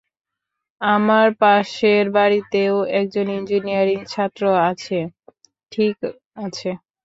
আমার 0.81 1.27
পাশের 1.41 2.05
বাড়িতেও 2.11 2.75
একজন 2.99 3.25
ইঞ্জিনিয়ারিং 3.37 3.99
ছাত্র 4.05 4.41
আছে- 4.69 4.99
ঠিক 5.71 5.95
আছে। 6.37 6.69